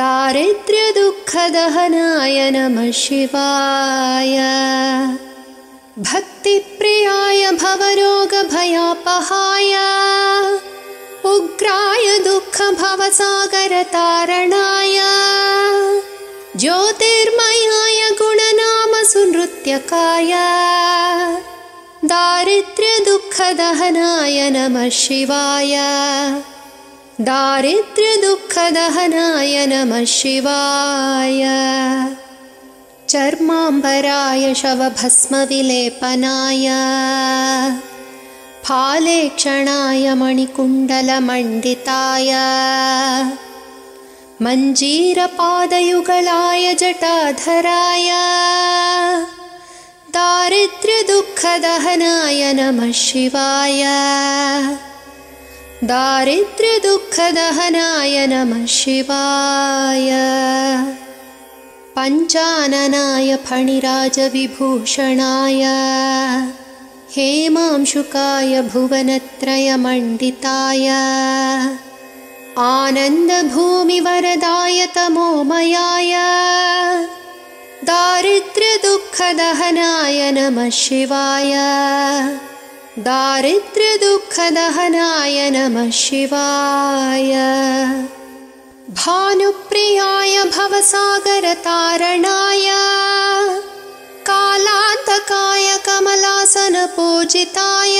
दारिद्र्यदुःखदहनाय 0.00 2.38
नमः 2.56 2.90
शिवाय 3.02 4.36
भक्तिप्रियाय 5.98 7.50
भवरोगभयापहाय। 7.50 9.74
उग्राय 11.24 12.18
दुःखभवसागरतारणाय। 12.18 15.00
ज्योतिर्मयाय 16.56 18.10
गुणनामसुनृत्यकाय। 18.10 20.32
दारिद्र्यदुःखदहनाय 22.04 24.50
नमः 24.50 24.88
शिवाय। 24.88 25.80
दारिद्र्यदुःखदहनाय 27.20 29.66
नमः 29.66 30.04
शिवाय 30.04 31.44
चर्माम्बराय 33.12 34.44
शवभस्मविलेपनाय 34.60 36.66
फालेक्षणाय 38.64 40.06
मणिकुण्डलमण्डिताय 40.20 42.30
मञ्जीरपादयुगलाय 44.44 46.64
जटाधराय 46.80 48.08
दारिद्र्यदुःखदहनाय 50.16 52.42
नमः 52.58 52.92
शिवाय 53.04 53.82
दारिद्र्यदुःखदहनाय 55.92 58.16
नमः 58.32 58.64
शिवाय 58.80 60.10
पञ्चाननाय 62.04 63.30
फणिराजविभूषणाय 63.44 65.62
हेमांशुकाय 67.14 68.52
भुवनत्रयमण्डिताय 68.72 70.88
आनन्दभूमिवरदाय 72.64 74.78
तमोमयाय 74.96 76.12
दारिद्र्यदुःखदहनाय 77.90 80.20
नमः 80.38 80.68
शिवाय 80.82 81.54
दारिद्र्यदुःखदहनाय 83.08 85.38
नमः 85.56 85.90
शिवाय 86.04 87.32
भवसागरतारणाय 90.64 92.66
कालान्तकाय 94.28 95.66
कमलासनपूजिताय 95.86 97.98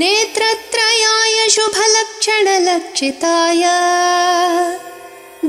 नेत्रत्रयाय 0.00 1.36
शुभलक्षणलक्षिताय 1.56 3.64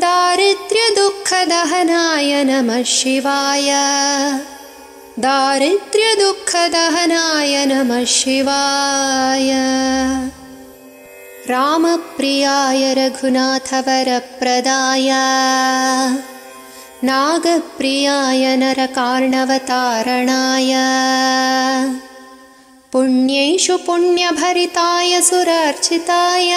दारिद्र्यदुःखदहनाय 0.03 2.31
नमः 2.50 2.81
शिवाय 2.95 3.69
दारिद्र्यदुःखदहनाय 5.27 7.53
नमः 7.71 8.03
शिवाय 8.17 9.50
रामप्रियाय 11.50 12.94
रघुनाथवरप्रदाय। 12.94 15.10
नागप्रियाय 17.04 18.56
नरकार्णवतारणाय। 18.56 20.76
पुण्येषु 22.92 23.78
पुण्यभरिताय 23.78 25.22
सुरार्चिताय। 25.22 26.56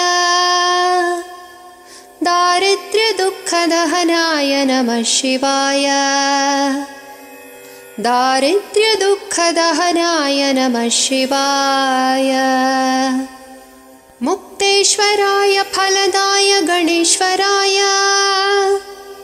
दारिद्र्यदुःखदहनाय 2.23 4.65
नमः 4.65 5.03
शिवाय। 5.03 5.87
दारिद्र्यदुःखदहनाय 7.99 10.53
नमः 10.53 10.89
शिवाय 10.89 12.31
मुक्तेश्वराय 14.25 15.55
फलदाय 15.75 16.49
गणेश्वराय 16.67 17.79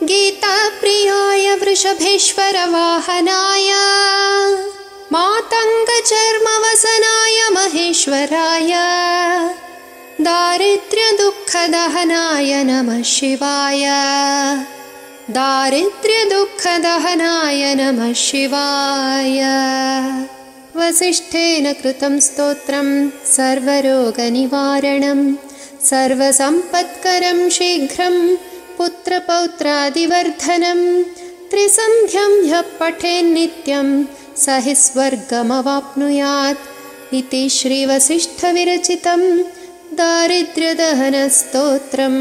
गीताप्रियाय 0.08 1.46
वृषभेश्वरवाहनाय 1.60 3.70
मातङ्गचर्मवसनाय 5.12 7.38
महेश्वराय 7.56 8.72
दारिद्र्यदुःखदहनाय 10.26 12.52
नमः 12.70 13.00
शिवाय 13.12 13.84
दारिद्र्यदुःखदहनाय 15.38 17.62
नमः 17.80 18.12
शिवाय 18.26 19.40
वसिष्ठेन 20.76 21.66
कृतं 21.82 22.14
स्तोत्रं 22.26 22.88
सर्वरोगनिवारणं 23.36 25.20
सर्वसम्पत्करं 25.90 27.40
शीघ्रं 27.56 28.16
पुत्रपौत्रादिवर्धनं 28.78 30.80
त्रिसन्ध्यं 31.50 32.32
ह्यः 32.50 32.68
पठेन्नित्यं 32.80 33.88
स 34.44 34.46
हि 34.66 34.74
स्वर्गमवाप्नुयात् 34.84 36.68
इति 37.20 37.42
श्रीवसिष्ठविरचितं 37.58 39.22
दारिद्र्यदहनस्तोत्रम् 40.00 42.20